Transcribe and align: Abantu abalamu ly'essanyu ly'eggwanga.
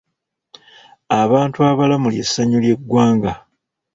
Abantu 1.21 1.59
abalamu 1.71 2.07
ly'essanyu 2.13 2.57
ly'eggwanga. 2.63 3.31